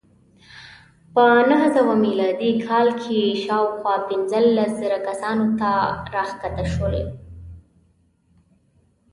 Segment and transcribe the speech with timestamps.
[1.13, 5.71] په نهه سوه میلادي کال کې شاوخوا پنځلس زره کسانو ته
[6.13, 6.95] راښکته شول